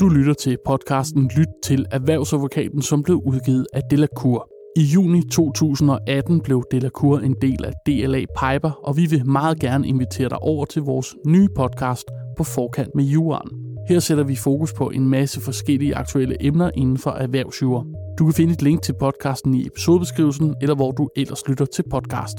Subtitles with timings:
[0.00, 4.48] Du lytter til podcasten Lyt til Erhvervsadvokaten, som blev udgivet af Delacour.
[4.76, 9.88] I juni 2018 blev Delacour en del af DLA Piper, og vi vil meget gerne
[9.88, 12.04] invitere dig over til vores nye podcast
[12.36, 13.50] på forkant med juraen.
[13.88, 17.84] Her sætter vi fokus på en masse forskellige aktuelle emner inden for erhvervsjura.
[18.18, 21.84] Du kan finde et link til podcasten i episodebeskrivelsen, eller hvor du ellers lytter til
[21.90, 22.36] podcast.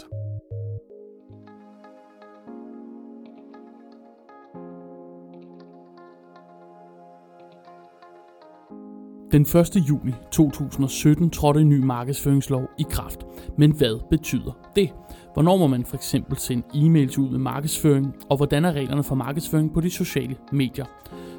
[9.34, 9.76] Den 1.
[9.90, 13.26] juli 2017 trådte en ny markedsføringslov i kraft.
[13.58, 14.90] Men hvad betyder det?
[15.34, 19.16] Hvornår må man for eksempel sende e-mails ud med markedsføring, og hvordan er reglerne for
[19.16, 20.86] markedsføring på de sociale medier?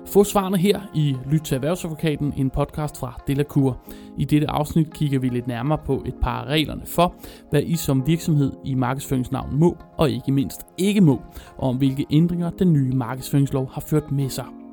[0.06, 3.80] Få svarene her i Lyt til Erhvervsadvokaten, en podcast fra Delacour.
[4.18, 7.14] I dette afsnit kigger vi lidt nærmere på et par af reglerne for,
[7.50, 11.22] hvad I som virksomhed i markedsføringsnavn må, og ikke mindst ikke må,
[11.56, 14.63] og om hvilke ændringer den nye markedsføringslov har ført med sig.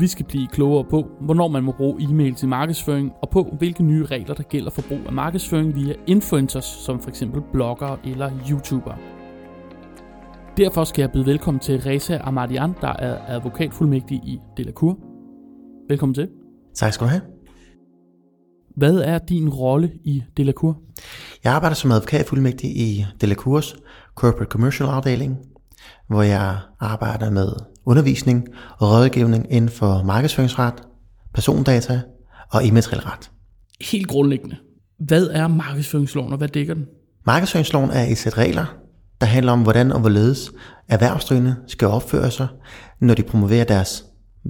[0.00, 3.82] Vi skal blive klogere på, hvornår man må bruge e-mail til markedsføring, og på hvilke
[3.82, 7.22] nye regler, der gælder for brug af markedsføring via influencers, som f.eks.
[7.52, 8.96] bloggere eller YouTubere.
[10.56, 14.98] Derfor skal jeg byde velkommen til Reza Amadian, der er advokatfuldmægtig i Delacour.
[15.88, 16.28] Velkommen til.
[16.74, 17.22] Tak skal du have.
[18.76, 20.82] Hvad er din rolle i Delacour?
[21.44, 23.76] Jeg arbejder som advokatfuldmægtig i Delacours
[24.14, 25.38] Corporate Commercial afdeling,
[26.10, 27.48] hvor jeg arbejder med
[27.86, 30.74] undervisning og rådgivning inden for markedsføringsret,
[31.34, 32.00] persondata
[32.52, 33.30] og immateriel ret.
[33.80, 34.56] Helt grundlæggende,
[34.98, 36.86] hvad er markedsføringsloven, og hvad dækker den?
[37.26, 38.76] Markedsføringsloven er et sæt regler,
[39.20, 40.52] der handler om, hvordan og hvorledes
[40.88, 42.48] erhvervsdrivende skal opføre sig,
[43.00, 44.04] når de promoverer deres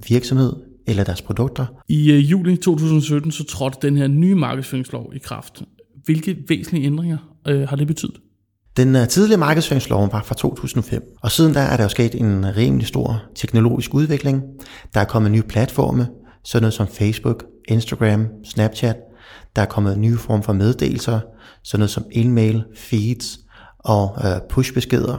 [0.08, 0.52] virksomhed
[0.86, 1.66] eller deres produkter.
[1.88, 5.62] I uh, juli 2017 så trådte den her nye markedsføringslov i kraft.
[6.04, 7.18] Hvilke væsentlige ændringer
[7.50, 8.20] uh, har det betydet?
[8.76, 12.56] Den uh, tidligere markedsføringslov var fra 2005, og siden da er der jo sket en
[12.56, 14.42] rimelig stor teknologisk udvikling.
[14.94, 16.08] Der er kommet nye platforme,
[16.44, 18.96] sådan noget som Facebook, Instagram, Snapchat.
[19.56, 21.20] Der er kommet nye former for meddelelser,
[21.62, 23.38] sådan noget som e-mail, feeds
[23.78, 25.18] og øh, pushbeskeder.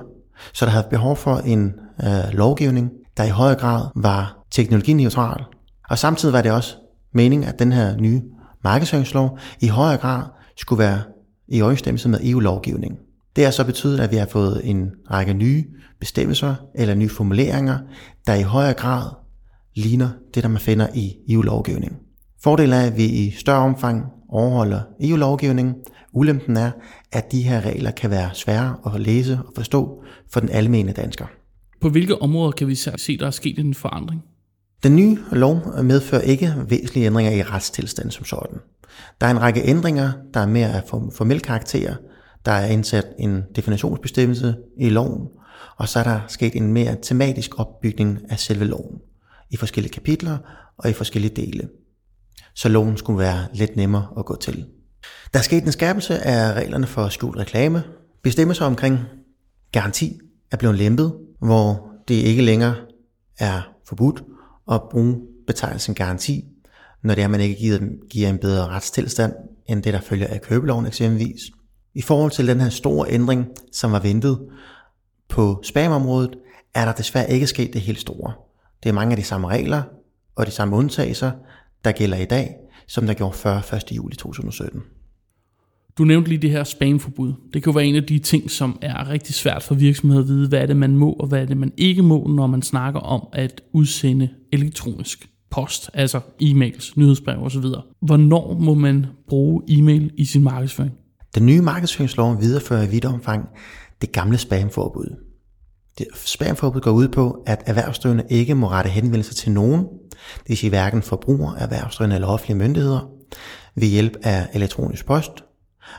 [0.53, 1.73] Så der havde behov for en
[2.03, 5.44] øh, lovgivning, der i høj grad var teknologineutral.
[5.89, 6.75] Og samtidig var det også
[7.13, 8.22] meningen, at den her nye
[8.63, 10.23] markedsføringslov i højere grad
[10.57, 11.01] skulle være
[11.47, 13.00] i overensstemmelse med EU-lovgivningen.
[13.36, 15.64] Det har så betydet, at vi har fået en række nye
[16.00, 17.80] bestemmelser eller nye formuleringer,
[18.28, 19.09] der i højere grad
[19.75, 21.97] ligner det, der man finder i EU-lovgivning.
[22.44, 25.75] Fordelen er, at vi i større omfang overholder EU-lovgivningen.
[26.14, 26.72] Ulempen er,
[27.12, 30.03] at de her regler kan være svære at læse og forstå
[30.34, 31.25] for den almene dansker.
[31.81, 34.22] På hvilke områder kan vi se, der er sket en forandring?
[34.84, 38.58] Den nye lov medfører ikke væsentlige ændringer i retstilstanden som sådan.
[39.22, 41.96] Der er en række ændringer, der er mere af formel karakter,
[42.46, 45.28] der er indsat en definitionsbestemmelse i loven,
[45.78, 49.00] og så er der sket en mere tematisk opbygning af selve loven
[49.50, 50.38] i forskellige kapitler
[50.78, 51.69] og i forskellige dele.
[52.56, 54.66] Så loven skulle være lidt nemmere at gå til.
[55.34, 57.84] Der er sket en skærpelse af reglerne for skjult reklame.
[58.24, 59.00] Bestemmelser omkring
[59.72, 60.19] garanti
[60.51, 62.75] er blevet lempet, hvor det ikke længere
[63.40, 64.24] er forbudt
[64.72, 66.46] at bruge betegnelsen garanti,
[67.03, 69.34] når det er, at man ikke giver, giver en bedre retstilstand
[69.68, 71.41] end det, der følger af købeloven eksempelvis.
[71.96, 74.40] I forhold til den her store ændring, som var ventet
[75.29, 76.35] på spamområdet,
[76.74, 78.34] er der desværre ikke sket det helt store.
[78.84, 79.84] Det er mange af de samme regler
[80.35, 81.31] og de samme undtagelser,
[81.85, 82.56] der gælder i dag,
[82.88, 83.91] som der gjorde før 1.
[83.91, 84.81] juli 2017.
[85.97, 87.34] Du nævnte lige det her spamforbud.
[87.53, 90.28] Det kan jo være en af de ting, som er rigtig svært for virksomheder at
[90.28, 92.62] vide, hvad er det, man må, og hvad er det, man ikke må, når man
[92.62, 97.66] snakker om at udsende elektronisk post, altså e-mails, nyhedsbrev osv.
[98.01, 100.94] Hvornår må man bruge e-mail i sin markedsføring?
[101.36, 103.50] Den nye markedsføringslov viderefører i vidt omfang
[104.02, 105.16] det gamle spamforbud.
[105.97, 110.58] Det spamforbud går ud på, at erhvervsdrivende ikke må rette henvendelser til nogen, det vil
[110.58, 113.09] sige hverken forbrugere, erhvervsdrivende eller offentlige myndigheder,
[113.75, 115.31] ved hjælp af elektronisk post,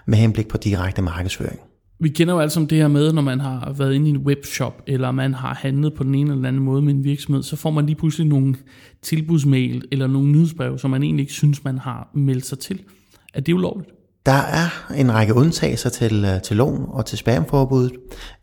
[0.06, 1.60] med henblik på direkte markedsføring.
[2.00, 4.19] Vi kender jo alle sammen det her med, når man har været inde i en
[4.19, 7.56] webshop, eller man har handlet på den ene eller anden måde med en virksomhed, så
[7.56, 8.54] får man lige pludselig nogle
[9.03, 12.81] tilbudsmail eller nogle nyhedsbrev, som man egentlig ikke synes, man har meldt sig til.
[13.35, 13.90] Er det ulovligt?
[14.26, 17.92] Der er en række undtagelser til, øh, til loven og til spamforbuddet.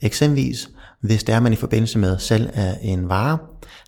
[0.01, 0.69] Eksempelvis,
[1.01, 3.37] hvis der man i forbindelse med salg af en vare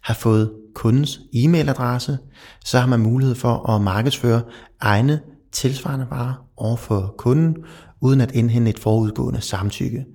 [0.01, 2.17] har fået kundens e-mailadresse,
[2.65, 4.41] så har man mulighed for at markedsføre
[4.79, 5.21] egne
[5.51, 7.55] tilsvarende varer over for kunden,
[8.01, 10.05] uden at indhente et forudgående samtykke.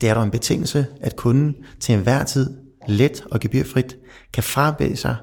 [0.00, 2.56] Det er dog en betingelse, at kunden til enhver tid
[2.88, 3.96] let og gebyrfrit
[4.32, 5.16] kan frabede sig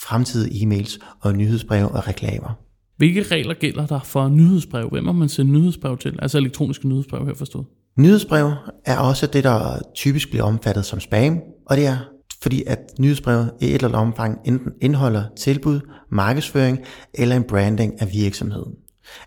[0.00, 2.58] fremtidige e-mails og nyhedsbreve og reklamer.
[2.96, 4.88] Hvilke regler gælder der for nyhedsbrev?
[4.88, 6.18] Hvem må man sende nyhedsbrev til?
[6.22, 7.66] Altså elektroniske nyhedsbrev her forstået.
[7.98, 8.52] Nyhedsbrev
[8.84, 11.96] er også det, der typisk bliver omfattet som spam, og det er
[12.42, 15.80] fordi at nyhedsbrevet i et eller andet omfang enten indeholder tilbud,
[16.10, 16.78] markedsføring
[17.14, 18.74] eller en branding af virksomheden.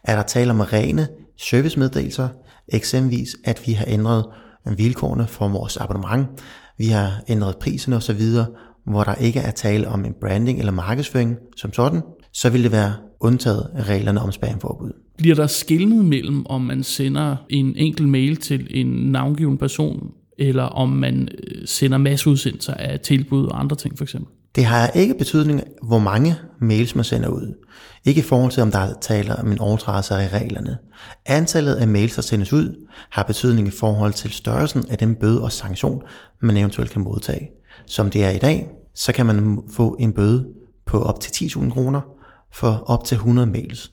[0.03, 2.29] Er der tale om rene servicemeddelelser,
[2.67, 4.25] eksempelvis at vi har ændret
[4.77, 6.27] vilkårene for vores abonnement,
[6.77, 8.21] vi har ændret prisen osv.,
[8.85, 12.01] hvor der ikke er tale om en branding eller markedsføring som sådan,
[12.37, 14.91] så vil det være undtaget af reglerne om spamforbud.
[15.17, 20.63] Bliver der skilnet mellem, om man sender en enkelt mail til en navngiven person, eller
[20.63, 24.33] om man øh, sender masseudsendelser af tilbud og andre ting for eksempel?
[24.55, 27.53] Det har ikke betydning, hvor mange mails man sender ud.
[28.05, 30.77] Ikke i forhold til, om der er taler om en overtrædelse af reglerne.
[31.25, 35.43] Antallet af mails, der sendes ud, har betydning i forhold til størrelsen af den bøde
[35.43, 36.01] og sanktion,
[36.41, 37.49] man eventuelt kan modtage.
[37.85, 40.47] Som det er i dag, så kan man få en bøde
[40.85, 42.16] på op til 10.000 kroner
[42.53, 43.91] for op til 100 mails.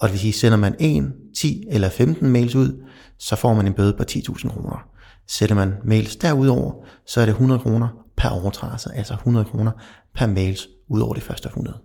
[0.00, 2.84] Og det vil sige, sender man 1, 10 eller 15 mails ud,
[3.18, 4.88] så får man en bøde på 10.000 kroner.
[5.28, 6.72] Sætter man mails derudover,
[7.06, 9.70] så er det 100 kroner per overtrædelse, altså 100 kroner
[10.14, 11.78] per mails ud over de første 100.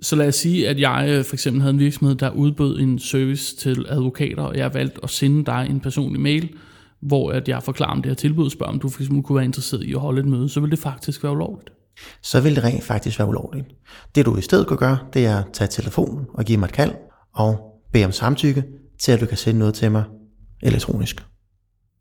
[0.00, 2.98] Så lad os sige, at jeg øh, for eksempel havde en virksomhed, der udbød en
[2.98, 6.50] service til advokater, og jeg valgte at sende dig en personlig mail,
[7.00, 9.44] hvor at jeg forklarer om det her tilbud, spørger om du for eksempel kunne være
[9.44, 11.70] interesseret i at holde et møde, så vil det faktisk være ulovligt.
[12.22, 13.66] Så vil det rent faktisk være ulovligt.
[14.14, 16.72] Det du i stedet kan gøre, det er at tage telefonen og give mig et
[16.72, 16.94] kald,
[17.34, 17.58] og
[17.92, 18.64] bede om samtykke
[19.00, 20.04] til, at du kan sende noget til mig
[20.62, 21.26] elektronisk.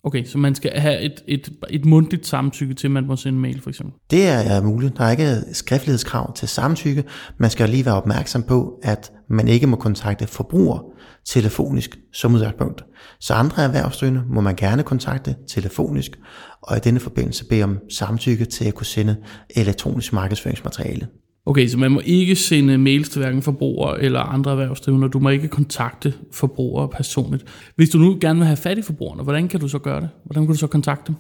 [0.05, 3.39] Okay, så man skal have et, et, et mundtligt samtykke til, at man må sende
[3.39, 3.93] mail for eksempel?
[4.11, 4.97] Det er muligt.
[4.97, 7.03] Der er ikke skriftlighedskrav til samtykke.
[7.37, 10.79] Man skal lige være opmærksom på, at man ikke må kontakte forbruger
[11.25, 12.83] telefonisk som udgangspunkt.
[13.19, 16.19] Så andre erhvervsdrivende må man gerne kontakte telefonisk,
[16.67, 19.15] og i denne forbindelse bede om samtykke til at kunne sende
[19.49, 21.07] elektronisk markedsføringsmateriale.
[21.47, 25.09] Okay, så man må ikke sende mails til hverken forbrugere eller andre erhvervsdrivende.
[25.09, 27.45] Du må ikke kontakte forbrugere personligt.
[27.75, 30.09] Hvis du nu gerne vil have fat i forbrugerne, hvordan kan du så gøre det?
[30.25, 31.15] Hvordan kan du så kontakte dem?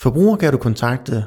[0.00, 1.24] Forbrugere kan du kontakte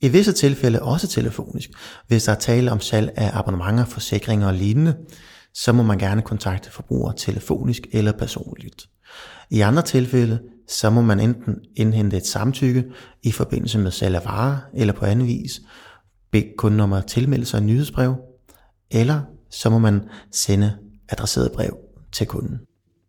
[0.00, 1.70] i visse tilfælde også telefonisk.
[2.08, 4.96] Hvis der er tale om salg af abonnementer, forsikringer og lignende,
[5.54, 8.86] så må man gerne kontakte forbrugere telefonisk eller personligt.
[9.50, 10.38] I andre tilfælde,
[10.68, 12.84] så må man enten indhente et samtykke
[13.22, 15.60] i forbindelse med salg af varer eller på anden vis,
[16.32, 18.16] bede kunden om at tilmelde sig en nyhedsbrev,
[18.90, 19.20] eller
[19.50, 20.00] så må man
[20.32, 20.72] sende
[21.08, 21.76] adresseret brev
[22.12, 22.58] til kunden.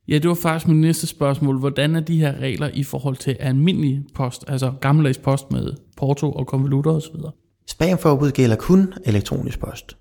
[0.07, 1.59] Ja, det var faktisk min næste spørgsmål.
[1.59, 6.31] Hvordan er de her regler i forhold til almindelig post, altså gammeldags post med porto
[6.31, 7.15] og konvolutter osv.?
[7.69, 9.97] Spamforbud gælder kun elektronisk post.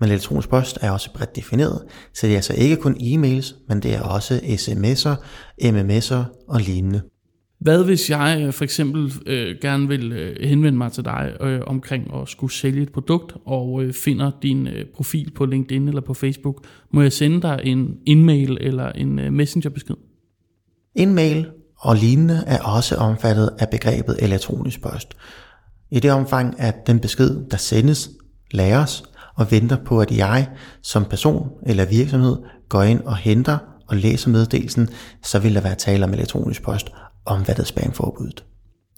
[0.00, 1.82] Men elektronisk post er også bredt defineret,
[2.14, 5.14] så det er altså ikke kun e-mails, men det er også sms'er,
[5.64, 7.02] mms'er og lignende.
[7.60, 11.60] Hvad hvis jeg øh, for eksempel øh, gerne vil øh, henvende mig til dig øh,
[11.66, 16.00] omkring at skulle sælge et produkt, og øh, finder din øh, profil på LinkedIn eller
[16.00, 16.64] på Facebook?
[16.90, 19.94] Må jeg sende dig en e-mail eller en øh, messengerbesked?
[20.94, 21.46] En mail
[21.78, 25.16] og lignende er også omfattet af begrebet elektronisk post.
[25.90, 28.10] I det omfang, at den besked, der sendes,
[28.50, 29.02] læres
[29.38, 30.48] og venter på, at jeg
[30.82, 32.36] som person eller virksomhed
[32.68, 34.88] går ind og henter og læser meddelelsen,
[35.24, 36.90] så vil der være tale om elektronisk post,
[37.26, 38.44] omfattet spamforbuddet.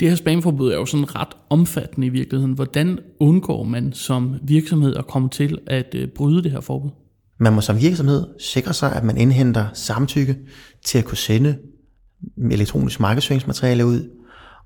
[0.01, 2.55] Det her spamforbud er jo sådan ret omfattende i virkeligheden.
[2.55, 6.91] Hvordan undgår man som virksomhed at komme til at øh, bryde det her forbud?
[7.39, 10.37] Man må som virksomhed sikre sig, at man indhenter samtykke
[10.85, 11.59] til at kunne sende
[12.51, 14.11] elektronisk markedsføringsmateriale ud,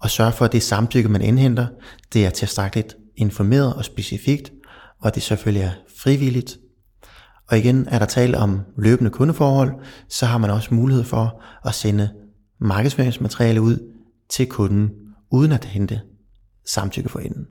[0.01, 1.67] og sørge for, at det samtykke, man indhenter,
[2.13, 4.53] det er tilstrækkeligt informeret og specifikt,
[5.05, 5.71] og det selvfølgelig er
[6.03, 6.59] frivilligt.
[7.51, 9.73] Og igen er der tale om løbende kundeforhold,
[10.09, 12.11] så har man også mulighed for at sende
[12.61, 13.93] markedsføringsmateriale ud
[14.31, 14.91] til kunden,
[15.31, 16.01] uden at hente
[16.67, 17.47] samtykke for enden.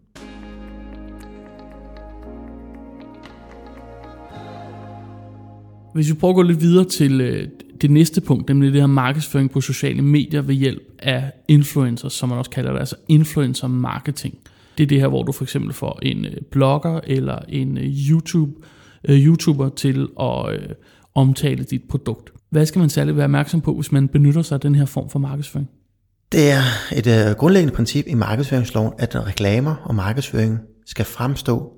[5.94, 7.50] Hvis vi prøver at gå lidt videre til øh,
[7.82, 12.30] det næste punkt, nemlig det her markedsføring på sociale medier ved hjælp af influencers, som
[12.30, 14.38] man også kalder det, altså influencer marketing.
[14.78, 17.84] Det er det her, hvor du for eksempel får en øh, blogger eller en øh,
[17.84, 18.52] YouTube,
[19.04, 20.76] øh, YouTuber til at
[21.16, 22.30] omtale dit produkt.
[22.50, 25.10] Hvad skal man særligt være opmærksom på, hvis man benytter sig af den her form
[25.10, 25.70] for markedsføring?
[26.32, 26.62] Det er
[26.96, 31.74] et uh, grundlæggende princip i markedsføringsloven, at reklamer og markedsføring skal fremstå,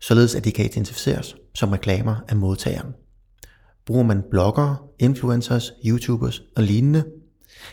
[0.00, 2.92] således at de kan identificeres som reklamer af modtageren.
[3.86, 7.04] Bruger man bloggere, influencers, YouTubers og lignende,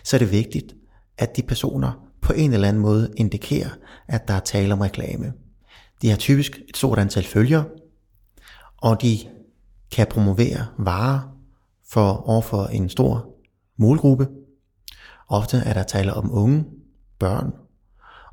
[0.04, 0.76] så er det vigtigt,
[1.18, 3.70] at de personer på en eller anden måde indikerer,
[4.08, 5.34] at der er tale om reklame.
[6.02, 7.66] De har typisk et stort antal følgere,
[8.78, 9.20] og de
[9.92, 11.38] kan promovere varer
[11.90, 13.30] for overfor en stor
[13.78, 14.28] målgruppe.
[15.30, 16.66] Ofte er der tale om unge,
[17.20, 17.52] børn,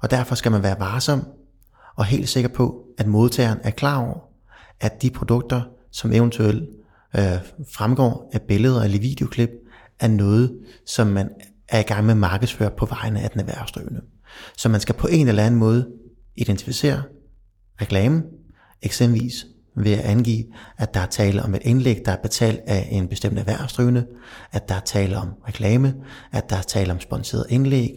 [0.02, 1.28] og derfor skal man være varsom
[1.96, 4.18] og helt sikker på, at modtageren er klar over,
[4.80, 6.70] at de produkter, som eventuelt
[7.16, 7.38] øh,
[7.72, 9.50] fremgår af billeder eller videoklip,
[10.00, 11.30] er noget, som man
[11.68, 14.00] er i gang med at markedsføre på vegne af den erhvervsdrivende.
[14.56, 15.88] Så man skal på en eller anden måde
[16.36, 17.02] identificere
[17.80, 18.22] reklamen,
[18.82, 19.46] eksempelvis
[19.76, 20.44] ved at angive,
[20.78, 24.06] at der er tale om et indlæg, der er betalt af en bestemt erhvervsdrivende,
[24.52, 25.94] at der er tale om reklame,
[26.32, 27.94] at der er tale om sponsoreret indlæg,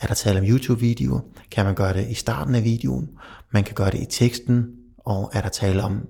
[0.00, 3.08] at der er tale om YouTube-videoer, kan man gøre det i starten af videoen,
[3.52, 4.66] man kan gøre det i teksten,
[4.98, 6.08] og er der tale om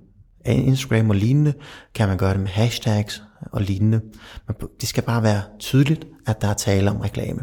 [0.53, 1.55] Instagram og lignende,
[1.95, 3.23] kan man gøre det med hashtags
[3.53, 4.01] og lignende.
[4.47, 7.41] Men det skal bare være tydeligt, at der er tale om reklame.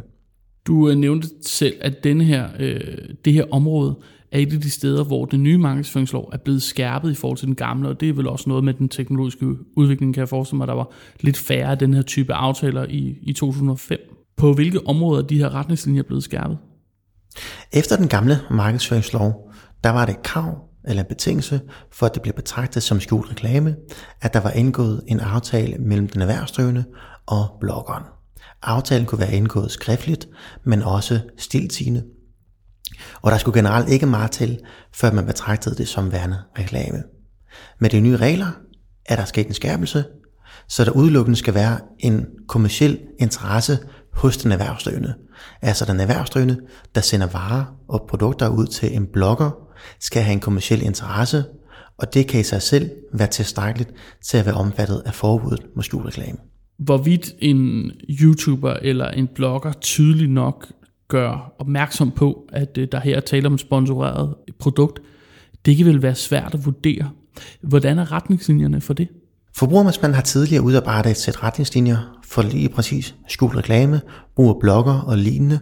[0.67, 3.95] Du øh, nævnte selv, at denne her, øh, det her område
[4.31, 7.47] er et af de steder, hvor den nye markedsføringslov er blevet skærpet i forhold til
[7.47, 9.45] den gamle, og det er vel også noget med den teknologiske
[9.77, 13.17] udvikling, kan jeg forestille mig, der var lidt færre af den her type aftaler i,
[13.21, 13.99] i 2005.
[14.37, 16.57] På hvilke områder er de her retningslinjer blevet skærpet?
[17.73, 19.51] Efter den gamle markedsføringslov,
[19.83, 21.61] der var det et krav eller en betingelse
[21.91, 23.75] for, at det bliver betragtet som skjult reklame,
[24.21, 26.83] at der var indgået en aftale mellem den erhvervsdrivende
[27.25, 28.03] og bloggeren.
[28.63, 30.27] Aftalen kunne være indgået skriftligt,
[30.63, 32.03] men også stiltigende.
[33.21, 34.59] Og der skulle generelt ikke meget til,
[34.93, 37.03] før man betragtede det som værende reklame.
[37.79, 38.51] Med de nye regler
[39.05, 40.05] er der sket en skærpelse,
[40.67, 43.79] så der udelukkende skal være en kommersiel interesse
[44.13, 45.13] hos den erhvervsdrivende.
[45.61, 46.59] Altså den erhvervsdrivende,
[46.95, 49.51] der sender varer og produkter ud til en blogger,
[49.99, 51.43] skal have en kommersiel interesse,
[51.97, 53.89] og det kan i sig selv være tilstrækkeligt
[54.25, 56.37] til at være omfattet af forbuddet mod skjult reklame.
[56.77, 60.67] Hvorvidt en YouTuber eller en blogger tydeligt nok
[61.07, 64.99] gør opmærksom på, at øh, der her er tale om et sponsoreret produkt,
[65.65, 67.09] det kan vel være svært at vurdere.
[67.61, 69.07] Hvordan er retningslinjerne for det?
[69.55, 74.01] Forbrugermandsmanden har tidligere udarbejdet et sæt retningslinjer for lige præcis skjult reklame,
[74.35, 75.59] brug af blogger og lignende.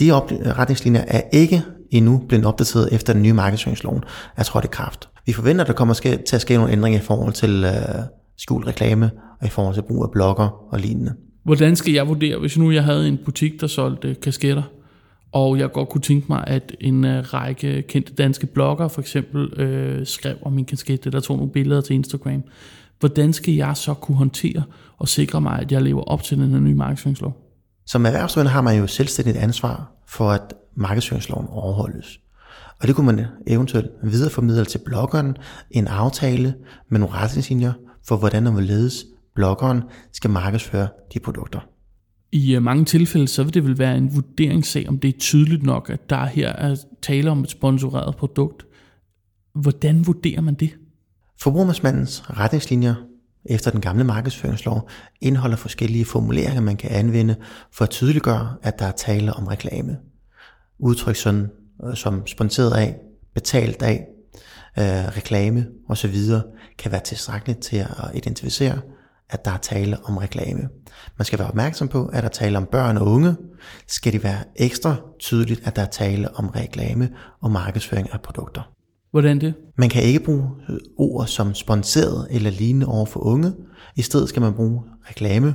[0.00, 1.62] De retningslinjer er ikke
[1.96, 4.04] endnu blevet opdateret efter den nye markedsføringsloven
[4.36, 5.08] er trådt i kraft.
[5.26, 8.04] Vi forventer, at der kommer til at ske nogle ændringer i forhold til øh,
[8.36, 9.10] skjult reklame
[9.40, 11.14] og i forhold til brug af blogger og lignende.
[11.44, 14.62] Hvordan skal jeg vurdere, hvis nu jeg havde en butik, der solgte kasketter,
[15.32, 19.60] og jeg godt kunne tænke mig, at en øh, række kendte danske blogger for eksempel
[19.60, 22.42] øh, skrev om min kasket, eller tog nogle billeder til Instagram.
[23.00, 24.62] Hvordan skal jeg så kunne håndtere
[24.98, 27.43] og sikre mig, at jeg lever op til den her nye markedsføringslov?
[27.86, 32.20] Som erhvervsdrivende har man jo selvstændigt ansvar for, at markedsføringsloven overholdes.
[32.80, 35.36] Og det kunne man eventuelt videreformidle til bloggeren
[35.70, 36.54] en aftale
[36.88, 37.72] med nogle retningslinjer
[38.08, 41.60] for, hvordan og hvorledes bloggeren skal markedsføre de produkter.
[42.32, 45.62] I øh, mange tilfælde, så vil det vel være en vurderingssag, om det er tydeligt
[45.62, 48.66] nok, at der her er tale om et sponsoreret produkt.
[49.54, 50.70] Hvordan vurderer man det?
[51.40, 52.94] Forbrugermandsmandens retningslinjer
[53.46, 54.88] efter den gamle markedsføringslov
[55.20, 57.36] indeholder forskellige formuleringer, man kan anvende
[57.72, 59.96] for at tydeliggøre, at der er tale om reklame.
[60.78, 61.50] Udtryk sådan,
[61.84, 62.96] øh, som sponsoreret af,
[63.34, 64.06] betalt af,
[64.78, 66.16] øh, reklame osv.
[66.78, 68.80] kan være tilstrækkeligt til at identificere,
[69.30, 70.68] at der er tale om reklame.
[71.18, 73.36] Man skal være opmærksom på, at der er tale om børn og unge.
[73.86, 77.10] Skal det være ekstra tydeligt, at der er tale om reklame
[77.40, 78.73] og markedsføring af produkter.
[79.14, 79.54] Hvordan det?
[79.76, 80.50] Man kan ikke bruge
[80.96, 83.52] ord som sponsoreret eller lignende over for unge.
[83.96, 85.54] I stedet skal man bruge reklame,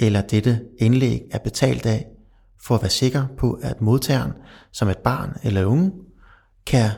[0.00, 2.06] eller dette indlæg er betalt af,
[2.66, 4.32] for at være sikker på, at modtageren,
[4.72, 5.92] som et barn eller unge,
[6.66, 6.90] kan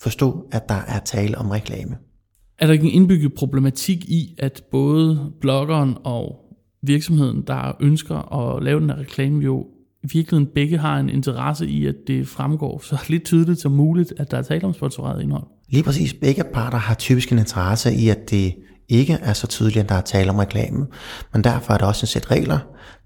[0.00, 1.96] forstå, at der er tale om reklame.
[2.58, 6.36] Er der ikke en indbygget problematik i, at både bloggeren og
[6.82, 9.66] virksomheden, der ønsker at lave den her reklame, jo
[10.02, 14.12] i virkeligheden begge har en interesse i, at det fremgår så lidt tydeligt som muligt,
[14.16, 15.44] at der er tale om sponsoreret indhold.
[15.68, 16.14] Lige præcis.
[16.14, 18.54] Begge parter har typisk en interesse i, at det
[18.88, 20.86] ikke er så tydeligt, at der er tale om reklame.
[21.32, 22.58] Men derfor er der også en sæt regler,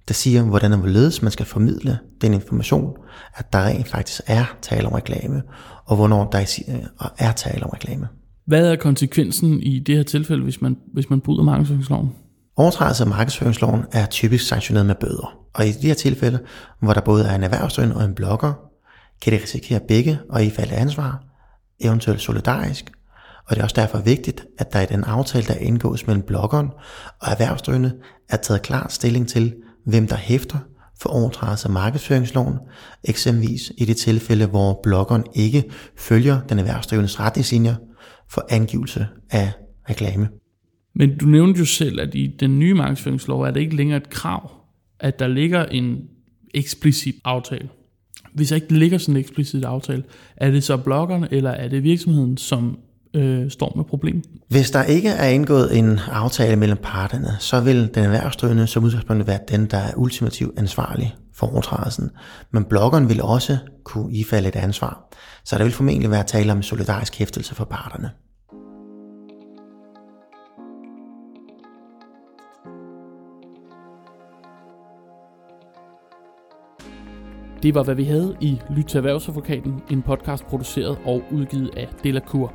[0.09, 2.97] der siger, hvordan og hvorledes man skal formidle den information,
[3.35, 5.43] at der rent faktisk er tale om reklame,
[5.87, 6.39] og hvornår der
[7.19, 8.09] er tale om reklame.
[8.47, 12.11] Hvad er konsekvensen i det her tilfælde, hvis man, hvis man bryder markedsføringsloven?
[12.57, 15.44] Overtrædelse af markedsføringsloven er typisk sanktioneret med bøder.
[15.55, 16.39] Og i de her tilfælde,
[16.81, 18.53] hvor der både er en erhvervsdrivende og en blogger,
[19.23, 21.25] kan det risikere begge og i falde ansvar,
[21.81, 22.91] eventuelt solidarisk.
[23.47, 26.69] Og det er også derfor vigtigt, at der i den aftale, der indgås mellem bloggeren
[27.21, 27.93] og erhvervsdrivende,
[28.29, 29.55] er taget klart stilling til,
[29.87, 30.59] hvem der hæfter
[31.01, 32.59] for overtrædelse af markedsføringsloven,
[33.05, 35.65] eksempelvis i det tilfælde, hvor bloggeren ikke
[35.97, 37.75] følger den erhvervsdrivendes retningslinjer
[38.31, 39.53] for angivelse af
[39.91, 40.29] reklame.
[40.95, 44.11] Men du nævnte jo selv, at i den nye markedsføringslov er det ikke længere et
[44.11, 44.64] krav,
[45.05, 45.99] at der ligger en
[46.55, 47.69] eksplicit aftale.
[48.35, 50.05] Hvis der ikke ligger sådan en eksplicit aftale,
[50.37, 52.79] er det så bloggerne eller er det virksomheden, som
[53.15, 54.25] øh, står med problemet?
[54.49, 59.27] Hvis der ikke er indgået en aftale mellem parterne, så vil den erhvervsdrivende som udgangspunkt
[59.27, 62.11] være den, der er ultimativt ansvarlig for overtrædelsen.
[62.51, 65.11] Men bloggeren vil også kunne ifalde et ansvar.
[65.45, 68.11] Så der vil formentlig være tale om solidarisk hæftelse for parterne.
[77.65, 81.89] Det var, hvad vi havde i Lyt til Erhvervsadvokaten, en podcast produceret og udgivet af
[82.05, 82.53] Delacour.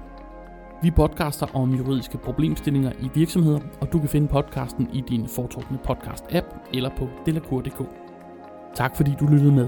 [0.84, 5.80] Vi podcaster om juridiske problemstillinger i virksomheder, og du kan finde podcasten i din foretrukne
[5.90, 7.82] podcast-app eller på delacour.dk.
[8.76, 9.68] Tak fordi du lyttede med.